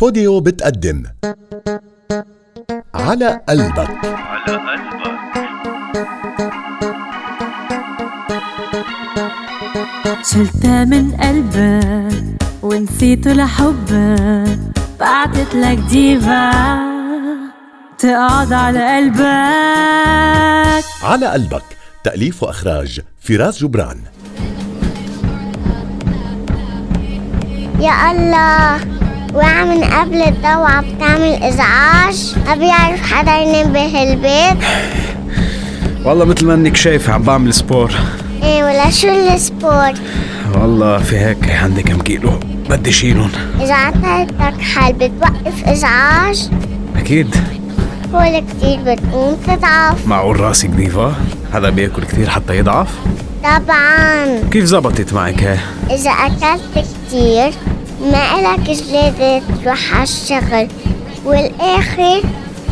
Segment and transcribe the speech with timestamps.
[0.00, 1.02] بوديو بتقدم.
[2.94, 3.78] على قلبك.
[3.78, 5.24] على قلبك
[10.24, 14.58] شلتها من قلبك ونسيته لحبك
[15.00, 16.50] بعتت لك ديفا
[17.98, 20.84] تقعد على قلبك.
[21.02, 21.64] على قلبك.
[22.04, 23.98] تأليف وإخراج فراس جبران.
[27.80, 29.03] يا الله.
[29.34, 32.34] وقع من قبل الضوء بتعمل إزعاج.
[32.46, 34.64] ما بيعرف حدا ينبه البيت.
[36.04, 37.92] والله مثل ما إنك شايف عم بعمل sport.
[38.42, 39.92] إيه ولا شو ال sport؟
[40.54, 42.40] والله في هيك عندي كم كيلو.
[42.70, 43.30] بدي شيلهم.
[43.60, 46.50] إذا عطيتك حل بتوقف إزعاج؟
[46.96, 47.36] أكيد.
[48.14, 50.06] هو كتير بتقوم تضعف.
[50.06, 51.14] معقول راسك ديفا
[51.52, 52.88] هذا بيأكل كثير حتى يضعف؟
[53.44, 54.40] طبعا.
[54.50, 55.58] كيف زبطت معك هي؟
[55.90, 57.50] إذا أكلت كتير
[58.00, 60.68] ما إلك جلادة تروح عالشغل
[61.24, 62.22] والآخر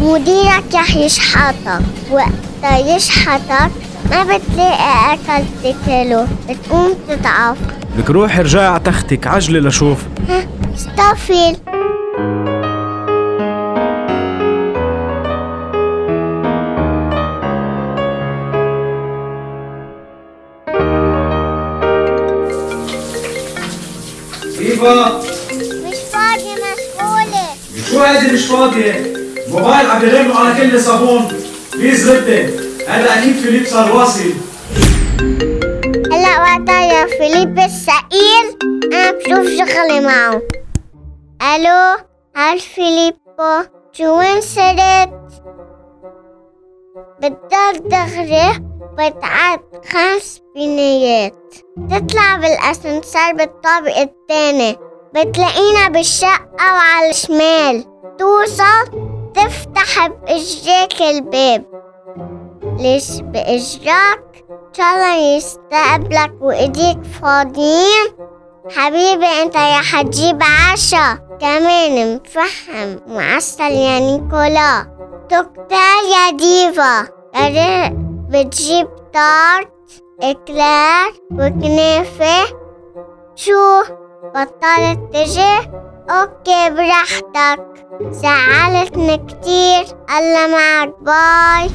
[0.00, 3.70] مديرك رح يشحطك وقتا يشحطك
[4.10, 7.56] ما بتلاقي أكل تاكله بتقوم تضعف.
[7.98, 9.98] لك روحي ارجعي على تختك عجلي لشوف.
[10.28, 11.71] ها استغفر.
[24.62, 25.22] ديفا
[25.62, 27.46] مش فاضية مشغولة.
[27.90, 29.14] شو هيدي مش فاضية؟
[29.48, 31.28] موبايل عم بيغلوا على كل صابون.
[31.74, 32.42] بليز ردي
[32.88, 34.32] هذا أكيد فيليب صار واصل
[36.12, 38.46] هلا وقتها يا فيليب السئيل
[38.92, 40.42] أنا بشوف شغلي معه.
[41.42, 41.96] ألو؟
[42.36, 45.10] هل فيليبو شو وين صرت؟
[46.96, 51.54] بدك دغري بتعد خمس بنايات
[51.90, 54.76] تطلع بالاسانسير بالطابق الثاني
[55.14, 57.84] بتلاقينا بالشقة وعلى الشمال.
[58.18, 58.84] توصل
[59.34, 61.64] تفتح بإجراك الباب.
[62.78, 68.06] ليش بإجراك إن شاء الله يستقبلك وإيديك فاضيين.
[68.76, 71.18] حبيبي أنت يا حتجيب عشا.
[71.40, 74.91] كمان مفهم معسل يا نيكولا.
[75.32, 77.92] توكتال يا ديفا ريت
[78.30, 79.72] بتجيب tarte
[80.22, 82.44] éclair وكنافة
[83.34, 83.82] شو
[84.34, 85.70] بطلت تجي
[86.10, 89.84] okay براحتك زعلتني كتير
[90.18, 91.70] الله معك bye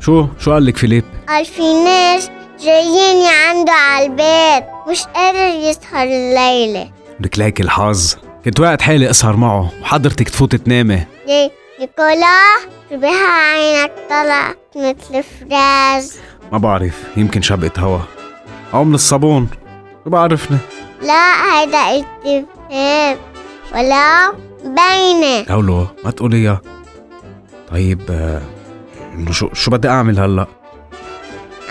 [0.00, 2.30] شو شو قال لك فيليب قال في ناس
[2.60, 6.90] جايين عنده على البيت مش قادر يسهر الليلة
[7.20, 8.16] لك ليك الحظ.
[8.46, 9.70] كنت وقت حالي أسهر معه.
[9.82, 11.06] وحضرتك تفوت تنامي.
[11.26, 12.56] ليه؟ نيكولا
[12.90, 16.18] شو بها عينك طلعت مثل فراز.
[16.52, 17.98] ما بعرف يمكن شبقة هوا.
[18.74, 19.48] أو من الصابون.
[20.04, 20.58] شو بعرفني.
[21.02, 23.18] لا هيدا اتفاق
[23.74, 24.32] ولا
[24.64, 26.60] بينة لولو ما تقوليها
[27.70, 28.42] طيب آه،
[29.30, 30.46] شو شو بدي أعمل هلأ؟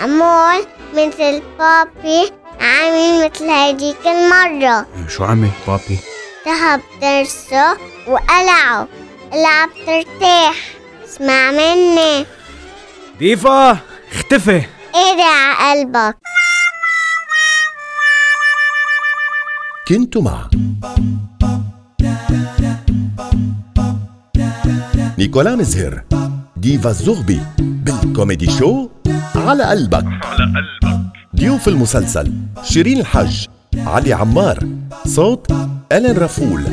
[0.00, 4.86] عمول مثل بابي عامل مثل هيديك المرة.
[5.08, 5.98] شو عمل بابي؟
[6.46, 7.76] ذهب درسه
[8.08, 8.88] وقلعه
[9.32, 10.56] العب ترتاح.
[11.04, 12.26] اسمع مني.
[13.18, 13.78] ديفا
[14.12, 14.62] اختفي.
[14.94, 16.16] ايدي على قلبك.
[19.88, 20.48] كنت مع
[25.18, 26.04] نيكولا مزهر
[26.56, 28.88] ديفا الزغبي بالكوميدي شو
[29.34, 30.04] على قلبك.
[30.04, 31.00] على قلبك
[31.36, 32.32] ضيوف المسلسل
[32.64, 33.46] شيرين الحج
[33.76, 34.58] علي عمار
[35.06, 35.52] صوت
[35.92, 36.64] ألين رفول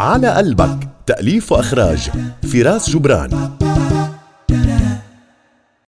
[0.00, 2.10] على قلبك تأليف وإخراج
[2.52, 3.50] فراس جبران.